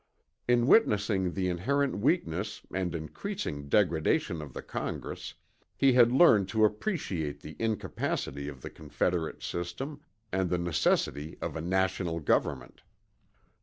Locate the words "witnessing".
0.65-1.33